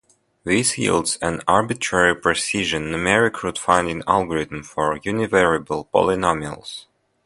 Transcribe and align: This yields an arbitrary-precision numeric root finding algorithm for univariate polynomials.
This 0.43 0.79
yields 0.79 1.19
an 1.21 1.43
arbitrary-precision 1.47 2.85
numeric 2.91 3.43
root 3.43 3.59
finding 3.59 4.01
algorithm 4.07 4.63
for 4.63 4.97
univariate 4.97 5.89
polynomials. 5.93 6.87